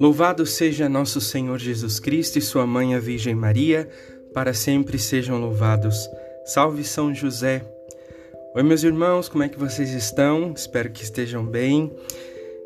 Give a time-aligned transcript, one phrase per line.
[0.00, 3.88] Louvado seja nosso Senhor Jesus Cristo e sua mãe a Virgem Maria,
[4.34, 5.96] para sempre sejam louvados.
[6.44, 7.62] Salve São José.
[8.54, 10.52] Oi, meus irmãos, como é que vocês estão?
[10.56, 11.92] Espero que estejam bem.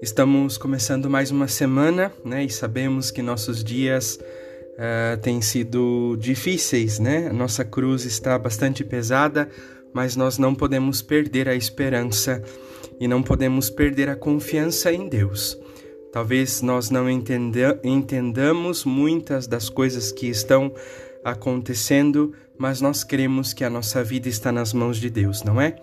[0.03, 2.45] Estamos começando mais uma semana, né?
[2.45, 4.19] E sabemos que nossos dias
[4.77, 7.29] uh, têm sido difíceis, né?
[7.29, 9.49] A nossa cruz está bastante pesada,
[9.93, 12.43] mas nós não podemos perder a esperança
[13.01, 15.59] e não podemos perder a confiança em Deus.
[16.13, 20.73] Talvez nós não entenda, entendamos muitas das coisas que estão
[21.23, 25.77] acontecendo, mas nós cremos que a nossa vida está nas mãos de Deus, não é?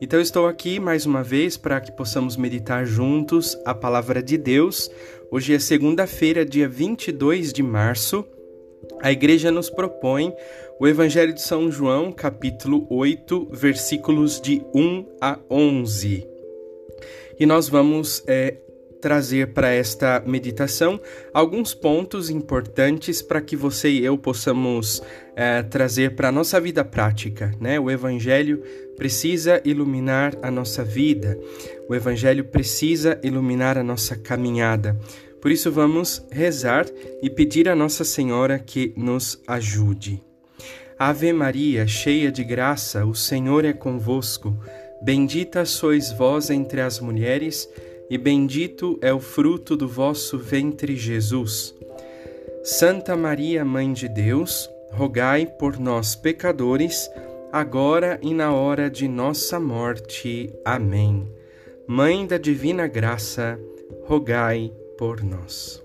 [0.00, 4.90] Então estou aqui mais uma vez para que possamos meditar juntos a palavra de Deus.
[5.30, 8.24] Hoje é segunda-feira, dia 22 de março.
[9.02, 10.32] A igreja nos propõe
[10.80, 16.26] o Evangelho de São João, capítulo 8, versículos de 1 a 11.
[17.38, 18.56] E nós vamos é,
[18.98, 20.98] trazer para esta meditação
[21.34, 25.02] alguns pontos importantes para que você e eu possamos
[25.36, 27.50] é, trazer para a nossa vida prática.
[27.60, 27.78] Né?
[27.78, 28.62] O Evangelho
[28.96, 31.38] precisa iluminar a nossa vida,
[31.90, 34.98] o Evangelho precisa iluminar a nossa caminhada.
[35.42, 36.86] Por isso, vamos rezar
[37.22, 40.29] e pedir a Nossa Senhora que nos ajude.
[40.98, 44.54] Ave Maria, cheia de graça, o Senhor é convosco.
[45.02, 47.68] Bendita sois vós entre as mulheres
[48.10, 51.74] e bendito é o fruto do vosso ventre, Jesus.
[52.62, 57.08] Santa Maria, Mãe de Deus, rogai por nós, pecadores,
[57.52, 60.52] agora e na hora de nossa morte.
[60.64, 61.32] Amém.
[61.86, 63.58] Mãe da Divina Graça,
[64.04, 65.82] rogai por nós.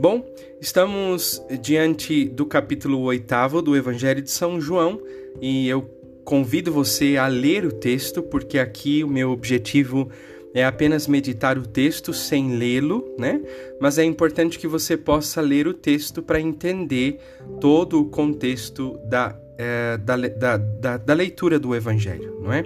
[0.00, 0.24] Bom,
[0.58, 4.98] estamos diante do capítulo 8 do Evangelho de São João
[5.42, 5.82] e eu
[6.24, 10.08] convido você a ler o texto, porque aqui o meu objetivo
[10.54, 13.42] é apenas meditar o texto sem lê-lo, né?
[13.78, 17.20] Mas é importante que você possa ler o texto para entender
[17.60, 22.64] todo o contexto da, é, da, da, da, da leitura do Evangelho, não é?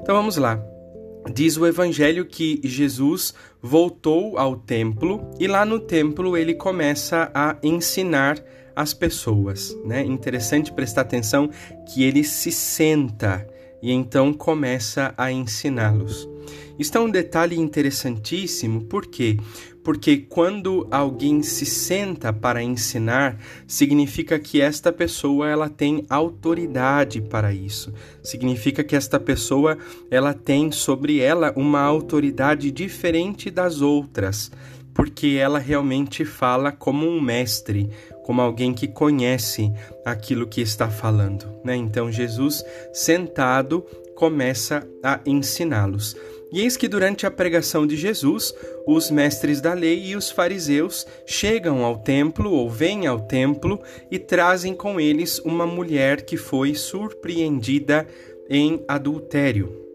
[0.00, 0.64] Então vamos lá.
[1.32, 7.56] Diz o Evangelho que Jesus voltou ao templo e lá no templo ele começa a
[7.62, 8.42] ensinar
[8.74, 10.04] as pessoas, né?
[10.04, 11.50] Interessante prestar atenção
[11.92, 13.46] que ele se senta
[13.82, 16.28] e então começa a ensiná-los.
[16.78, 19.36] Isso é um detalhe interessantíssimo, por quê?
[19.88, 27.54] Porque quando alguém se senta para ensinar, significa que esta pessoa ela tem autoridade para
[27.54, 27.94] isso.
[28.22, 29.78] Significa que esta pessoa
[30.10, 34.52] ela tem sobre ela uma autoridade diferente das outras,
[34.92, 37.88] porque ela realmente fala como um mestre,
[38.26, 39.72] como alguém que conhece
[40.04, 41.46] aquilo que está falando.
[41.64, 41.74] Né?
[41.74, 42.62] Então, Jesus,
[42.92, 46.14] sentado, começa a ensiná-los.
[46.50, 48.54] E eis que durante a pregação de Jesus,
[48.86, 54.18] os mestres da lei e os fariseus chegam ao templo ou vêm ao templo e
[54.18, 58.06] trazem com eles uma mulher que foi surpreendida
[58.48, 59.88] em adultério.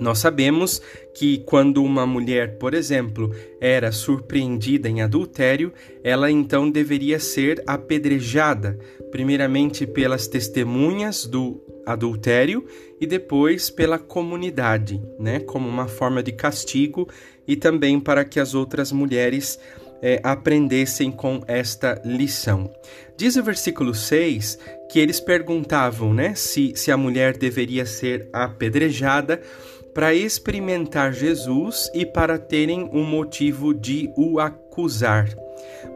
[0.00, 0.82] Nós sabemos
[1.14, 3.30] que quando uma mulher, por exemplo,
[3.60, 8.76] era surpreendida em adultério, ela então deveria ser apedrejada,
[9.12, 12.66] primeiramente pelas testemunhas do adultério
[13.00, 17.08] e depois pela comunidade, né, como uma forma de castigo
[17.46, 19.58] e também para que as outras mulheres
[20.02, 22.70] é, aprendessem com esta lição.
[23.16, 24.58] Diz o versículo 6
[24.90, 29.40] que eles perguntavam né, se, se a mulher deveria ser apedrejada
[29.94, 35.28] para experimentar Jesus e para terem um motivo de o acusar.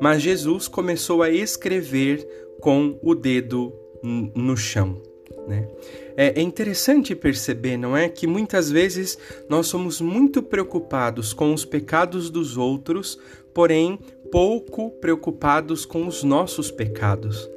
[0.00, 2.26] Mas Jesus começou a escrever
[2.60, 3.72] com o dedo
[4.02, 5.02] no chão.
[5.46, 5.68] Né?
[6.16, 11.64] É, é interessante perceber, não é, que muitas vezes nós somos muito preocupados com os
[11.64, 13.18] pecados dos outros,
[13.54, 13.98] porém
[14.30, 17.48] pouco preocupados com os nossos pecados.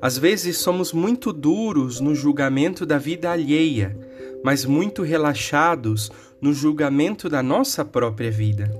[0.00, 3.96] Às vezes somos muito duros no julgamento da vida alheia,
[4.42, 6.10] mas muito relaxados
[6.40, 8.70] no julgamento da nossa própria vida.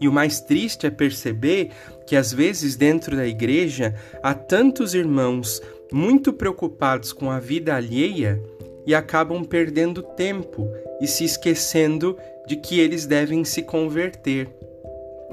[0.00, 1.70] E o mais triste é perceber
[2.06, 5.60] que às vezes dentro da igreja há tantos irmãos
[5.92, 8.42] muito preocupados com a vida alheia
[8.86, 10.68] e acabam perdendo tempo
[11.00, 12.16] e se esquecendo
[12.46, 14.48] de que eles devem se converter.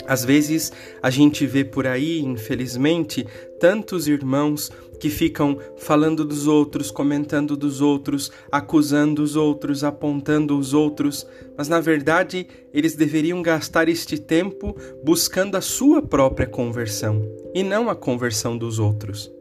[0.06, 0.72] Às vezes
[1.02, 3.26] a gente vê por aí, infelizmente,
[3.60, 10.74] tantos irmãos que ficam falando dos outros, comentando dos outros, acusando os outros, apontando os
[10.74, 11.28] outros,
[11.58, 17.22] mas na verdade eles deveriam gastar este tempo buscando a sua própria conversão
[17.54, 19.37] e não a conversão dos outros.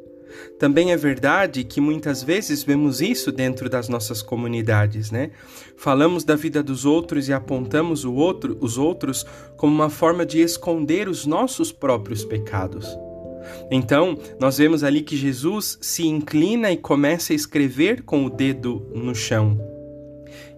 [0.59, 5.31] Também é verdade que muitas vezes vemos isso dentro das nossas comunidades, né?
[5.77, 9.25] Falamos da vida dos outros e apontamos o outro, os outros
[9.56, 12.87] como uma forma de esconder os nossos próprios pecados.
[13.71, 18.91] Então, nós vemos ali que Jesus se inclina e começa a escrever com o dedo
[18.94, 19.59] no chão.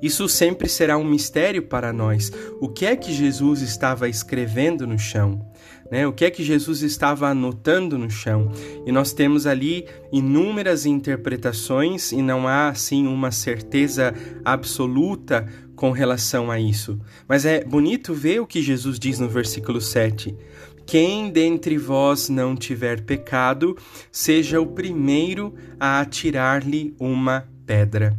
[0.01, 2.31] Isso sempre será um mistério para nós.
[2.61, 5.45] O que é que Jesus estava escrevendo no chão?
[5.91, 6.07] Né?
[6.07, 8.53] O que é que Jesus estava anotando no chão?
[8.87, 14.15] E nós temos ali inúmeras interpretações e não há assim uma certeza
[14.45, 17.01] absoluta com relação a isso.
[17.27, 20.37] Mas é bonito ver o que Jesus diz no versículo 7.
[20.85, 23.77] Quem dentre vós não tiver pecado,
[24.11, 28.19] seja o primeiro a atirar-lhe uma pedra.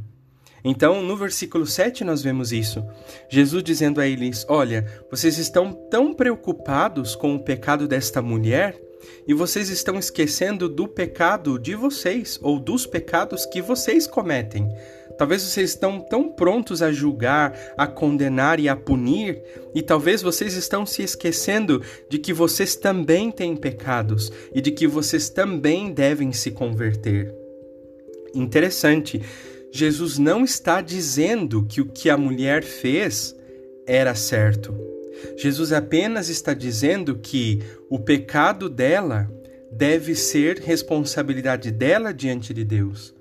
[0.69, 2.85] Então, no versículo 7 nós vemos isso.
[3.27, 8.79] Jesus dizendo a eles: Olha, vocês estão tão preocupados com o pecado desta mulher
[9.27, 14.69] e vocês estão esquecendo do pecado de vocês ou dos pecados que vocês cometem.
[15.17, 19.41] Talvez vocês estão tão prontos a julgar, a condenar e a punir,
[19.73, 24.87] e talvez vocês estão se esquecendo de que vocês também têm pecados e de que
[24.87, 27.33] vocês também devem se converter.
[28.35, 29.19] Interessante
[29.71, 33.35] Jesus não está dizendo que o que a mulher fez
[33.85, 34.73] era certo.
[35.37, 39.29] Jesus apenas está dizendo que o pecado dela
[39.71, 43.13] deve ser responsabilidade dela diante de Deus.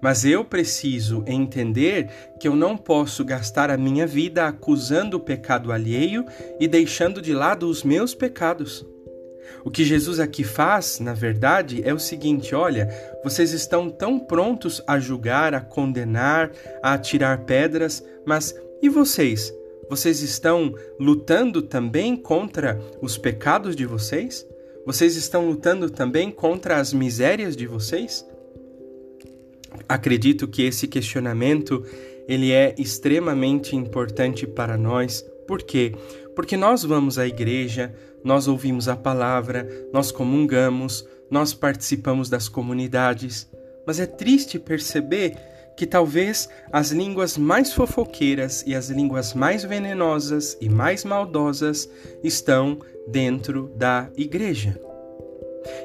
[0.00, 2.08] Mas eu preciso entender
[2.38, 6.24] que eu não posso gastar a minha vida acusando o pecado alheio
[6.60, 8.86] e deixando de lado os meus pecados.
[9.64, 12.88] O que Jesus aqui faz, na verdade, é o seguinte: olha,
[13.22, 16.52] vocês estão tão prontos a julgar, a condenar,
[16.82, 19.52] a atirar pedras, mas e vocês?
[19.88, 24.46] Vocês estão lutando também contra os pecados de vocês?
[24.84, 28.24] Vocês estão lutando também contra as misérias de vocês?
[29.88, 31.84] Acredito que esse questionamento
[32.26, 35.24] ele é extremamente importante para nós.
[35.46, 35.92] Por quê?
[36.36, 43.50] Porque nós vamos à igreja, nós ouvimos a palavra, nós comungamos, nós participamos das comunidades,
[43.86, 45.34] mas é triste perceber
[45.76, 51.88] que talvez as línguas mais fofoqueiras e as línguas mais venenosas e mais maldosas
[52.22, 52.78] estão
[53.08, 54.78] dentro da igreja.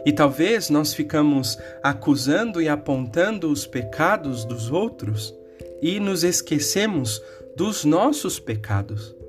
[0.06, 5.34] E talvez nós ficamos acusando e apontando os pecados dos outros
[5.82, 7.22] e nos esquecemos
[7.56, 9.21] dos nossos pecados.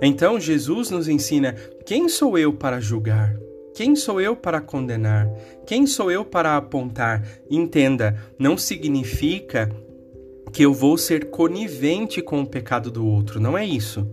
[0.00, 1.54] Então Jesus nos ensina:
[1.84, 3.36] quem sou eu para julgar?
[3.74, 5.30] Quem sou eu para condenar?
[5.64, 7.24] Quem sou eu para apontar?
[7.48, 9.70] Entenda, não significa
[10.52, 14.10] que eu vou ser conivente com o pecado do outro, não é isso.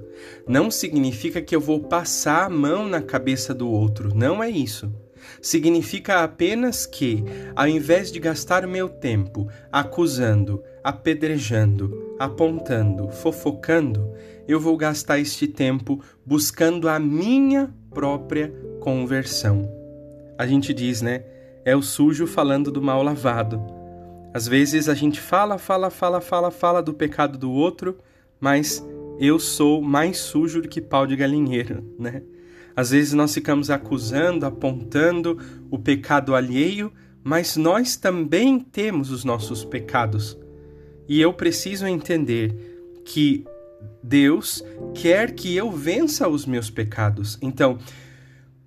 [0.48, 4.92] Não significa que eu vou passar a mão na cabeça do outro, não é isso.
[5.42, 7.24] Significa apenas que,
[7.56, 14.08] ao invés de gastar meu tempo acusando, apedrejando, apontando, fofocando,
[14.48, 19.68] eu vou gastar este tempo buscando a minha própria conversão.
[20.38, 21.24] A gente diz, né?
[21.66, 23.60] É o sujo falando do mal lavado.
[24.32, 27.98] Às vezes a gente fala, fala, fala, fala, fala do pecado do outro,
[28.40, 28.86] mas
[29.20, 32.22] eu sou mais sujo do que pau de galinheiro, né?
[32.76, 35.40] Às vezes nós ficamos acusando, apontando
[35.72, 36.94] o pecado alheio,
[37.24, 40.45] mas nós também temos os nossos pecados.
[41.08, 42.54] E eu preciso entender
[43.06, 43.46] que
[44.02, 44.64] Deus
[44.94, 47.38] quer que eu vença os meus pecados.
[47.42, 47.78] Então,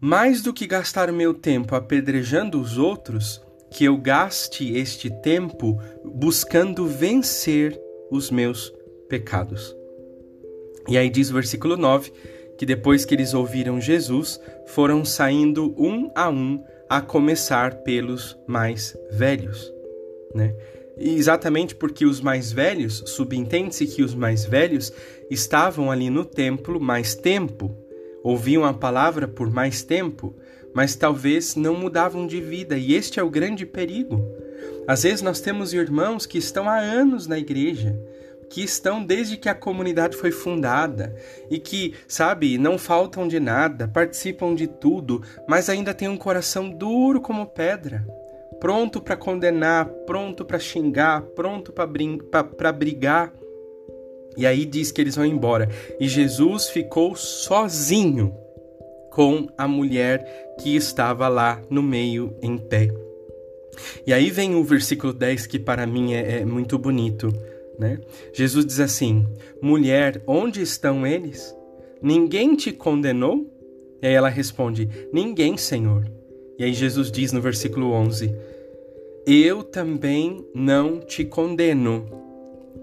[0.00, 6.86] mais do que gastar meu tempo apedrejando os outros, que eu gaste este tempo buscando
[6.86, 7.78] vencer
[8.10, 8.72] os meus
[9.08, 9.74] pecados.
[10.88, 12.12] E aí diz o versículo 9
[12.58, 18.98] que depois que eles ouviram Jesus, foram saindo um a um, a começar pelos mais
[19.12, 19.72] velhos,
[20.34, 20.52] né?
[20.98, 24.92] E exatamente porque os mais velhos, subentende-se que os mais velhos
[25.30, 27.74] estavam ali no templo mais tempo,
[28.22, 30.34] ouviam a palavra por mais tempo,
[30.74, 34.24] mas talvez não mudavam de vida, e este é o grande perigo.
[34.86, 37.98] Às vezes nós temos irmãos que estão há anos na igreja,
[38.48, 41.14] que estão desde que a comunidade foi fundada
[41.50, 46.70] e que, sabe, não faltam de nada, participam de tudo, mas ainda têm um coração
[46.70, 48.06] duro como pedra,
[48.60, 53.32] pronto para condenar, pronto para xingar, pronto para brigar.
[54.36, 55.68] E aí diz que eles vão embora.
[55.98, 58.34] E Jesus ficou sozinho
[59.10, 60.24] com a mulher
[60.60, 62.88] que estava lá no meio em pé.
[64.06, 67.32] E aí vem o versículo 10 que para mim é, é muito bonito.
[67.78, 67.98] Né?
[68.32, 69.26] Jesus diz assim:
[69.62, 71.54] Mulher, onde estão eles?
[72.02, 73.46] Ninguém te condenou?
[74.02, 76.17] E aí ela responde: Ninguém, Senhor.
[76.58, 78.34] E aí Jesus diz no versículo 11:
[79.24, 82.04] Eu também não te condeno.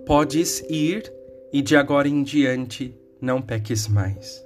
[0.06, 1.12] Podes ir
[1.52, 4.46] e de agora em diante não peques mais.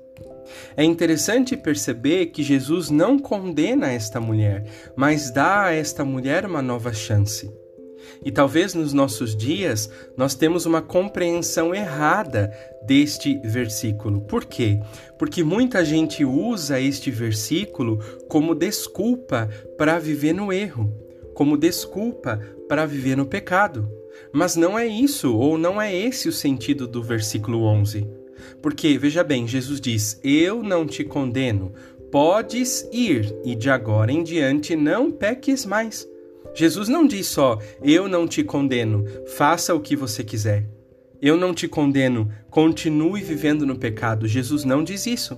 [0.76, 6.62] É interessante perceber que Jesus não condena esta mulher, mas dá a esta mulher uma
[6.62, 7.52] nova chance.
[8.24, 12.52] E talvez nos nossos dias nós temos uma compreensão errada
[12.86, 14.22] deste versículo.
[14.22, 14.80] Por quê?
[15.18, 20.94] Porque muita gente usa este versículo como desculpa para viver no erro,
[21.34, 23.90] como desculpa para viver no pecado.
[24.34, 28.06] Mas não é isso, ou não é esse o sentido do versículo 11.
[28.62, 31.74] Porque, veja bem, Jesus diz: Eu não te condeno,
[32.12, 36.08] podes ir, e de agora em diante não peques mais.
[36.54, 39.06] Jesus não diz só: Eu não te condeno,
[39.38, 40.68] faça o que você quiser.
[41.22, 44.28] Eu não te condeno, continue vivendo no pecado.
[44.28, 45.38] Jesus não diz isso.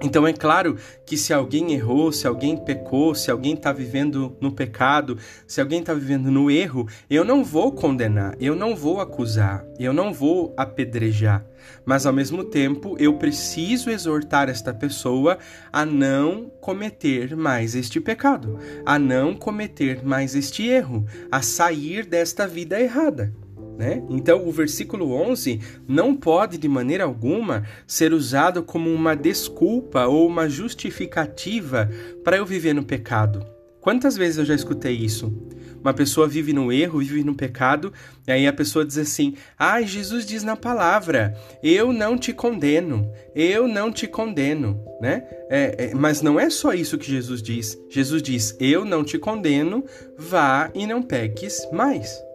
[0.00, 4.52] Então é claro que se alguém errou, se alguém pecou, se alguém está vivendo no
[4.52, 9.64] pecado, se alguém está vivendo no erro, eu não vou condenar, eu não vou acusar,
[9.76, 11.44] eu não vou apedrejar.
[11.84, 15.36] Mas ao mesmo tempo eu preciso exortar esta pessoa
[15.72, 22.46] a não cometer mais este pecado, a não cometer mais este erro, a sair desta
[22.46, 23.34] vida errada.
[23.78, 24.02] Né?
[24.10, 30.26] Então, o versículo 11 não pode de maneira alguma ser usado como uma desculpa ou
[30.26, 31.88] uma justificativa
[32.24, 33.46] para eu viver no pecado.
[33.80, 35.32] Quantas vezes eu já escutei isso?
[35.80, 37.92] Uma pessoa vive no erro, vive no pecado,
[38.26, 43.08] e aí a pessoa diz assim: ah, Jesus diz na palavra, eu não te condeno,
[43.32, 45.22] eu não te condeno, né?
[45.48, 47.78] É, é, mas não é só isso que Jesus diz.
[47.88, 49.84] Jesus diz: Eu não te condeno,
[50.18, 52.27] vá e não peques mais.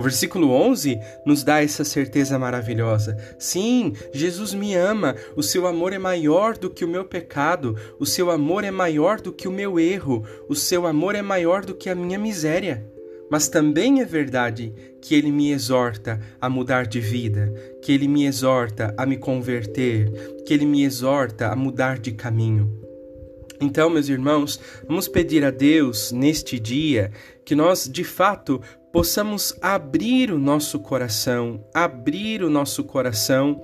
[0.00, 3.18] O versículo 11 nos dá essa certeza maravilhosa.
[3.38, 8.06] Sim, Jesus me ama, o seu amor é maior do que o meu pecado, o
[8.06, 11.74] seu amor é maior do que o meu erro, o seu amor é maior do
[11.74, 12.82] que a minha miséria.
[13.30, 17.52] Mas também é verdade que ele me exorta a mudar de vida,
[17.82, 20.10] que ele me exorta a me converter,
[20.46, 22.80] que ele me exorta a mudar de caminho.
[23.60, 27.12] Então, meus irmãos, vamos pedir a Deus neste dia
[27.44, 33.62] que nós de fato possamos abrir o nosso coração, abrir o nosso coração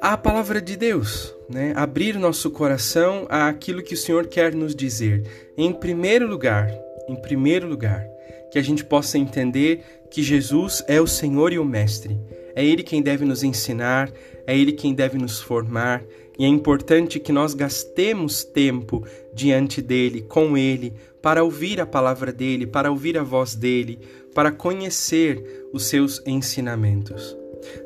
[0.00, 1.72] à palavra de Deus, né?
[1.76, 5.24] Abrir o nosso coração àquilo que o Senhor quer nos dizer.
[5.56, 6.70] Em primeiro lugar,
[7.08, 8.04] em primeiro lugar,
[8.50, 12.18] que a gente possa entender que Jesus é o Senhor e o Mestre.
[12.54, 14.12] É Ele quem deve nos ensinar,
[14.46, 16.02] é Ele quem deve nos formar,
[16.38, 22.32] e é importante que nós gastemos tempo diante dele, com ele, para ouvir a palavra
[22.32, 23.98] dele, para ouvir a voz dele,
[24.34, 27.36] para conhecer os seus ensinamentos.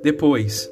[0.03, 0.71] Depois,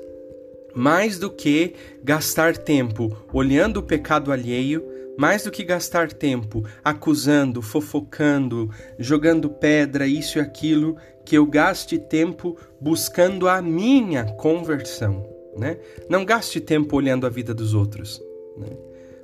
[0.74, 4.82] mais do que gastar tempo olhando o pecado alheio,
[5.16, 11.98] mais do que gastar tempo acusando, fofocando, jogando pedra, isso e aquilo, que eu gaste
[11.98, 15.78] tempo buscando a minha conversão né?
[16.08, 18.22] Não gaste tempo olhando a vida dos outros,
[18.56, 18.68] né?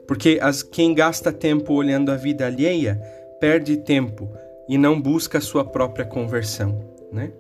[0.07, 3.01] Porque as, quem gasta tempo olhando a vida alheia
[3.41, 4.29] perde tempo
[4.69, 7.33] e não busca a sua própria conversão, né?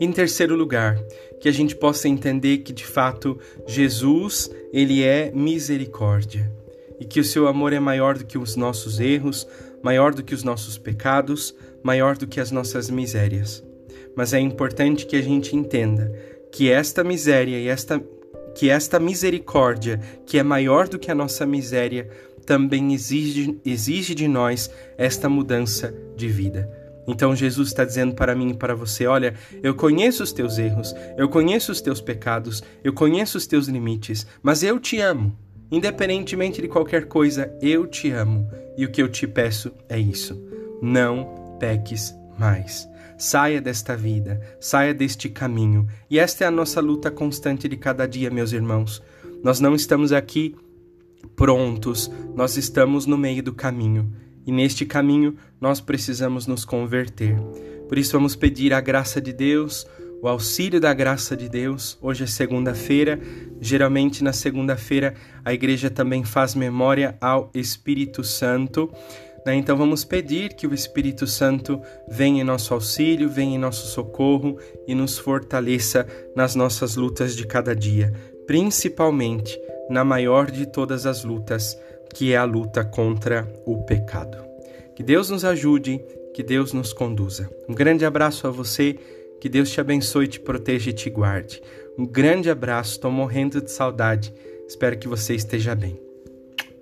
[0.00, 0.98] Em terceiro lugar,
[1.40, 6.50] que a gente possa entender que de fato Jesus, ele é misericórdia
[6.98, 9.46] e que o seu amor é maior do que os nossos erros,
[9.82, 13.62] maior do que os nossos pecados, maior do que as nossas misérias.
[14.16, 16.12] Mas é importante que a gente entenda
[16.50, 18.02] que esta miséria e esta
[18.54, 22.08] que esta misericórdia, que é maior do que a nossa miséria,
[22.46, 26.70] também exige, exige de nós esta mudança de vida.
[27.06, 30.94] Então Jesus está dizendo para mim e para você: olha, eu conheço os teus erros,
[31.16, 35.36] eu conheço os teus pecados, eu conheço os teus limites, mas eu te amo.
[35.70, 38.48] Independentemente de qualquer coisa, eu te amo.
[38.76, 40.40] E o que eu te peço é isso:
[40.80, 42.88] não peques mais.
[43.24, 45.88] Saia desta vida, saia deste caminho.
[46.10, 49.02] E esta é a nossa luta constante de cada dia, meus irmãos.
[49.42, 50.54] Nós não estamos aqui
[51.34, 54.12] prontos, nós estamos no meio do caminho.
[54.46, 57.34] E neste caminho nós precisamos nos converter.
[57.88, 59.86] Por isso vamos pedir a graça de Deus,
[60.20, 61.96] o auxílio da graça de Deus.
[62.02, 63.18] Hoje é segunda-feira,
[63.58, 68.92] geralmente na segunda-feira a igreja também faz memória ao Espírito Santo.
[69.44, 69.56] Né?
[69.56, 74.58] Então vamos pedir que o Espírito Santo venha em nosso auxílio, venha em nosso socorro
[74.86, 78.12] e nos fortaleça nas nossas lutas de cada dia,
[78.46, 79.58] principalmente
[79.90, 81.78] na maior de todas as lutas,
[82.14, 84.42] que é a luta contra o pecado.
[84.96, 86.00] Que Deus nos ajude,
[86.32, 87.50] que Deus nos conduza.
[87.68, 88.96] Um grande abraço a você,
[89.40, 91.60] que Deus te abençoe, te proteja e te guarde.
[91.98, 94.32] Um grande abraço, estou morrendo de saudade.
[94.66, 96.00] Espero que você esteja bem.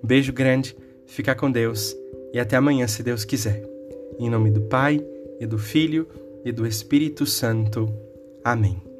[0.01, 2.02] Beijo grande, fica com Deus
[2.33, 3.63] e até amanhã, se Deus quiser.
[4.19, 4.99] Em nome do Pai,
[5.39, 6.07] e do Filho,
[6.43, 7.87] e do Espírito Santo.
[8.43, 8.92] Amém.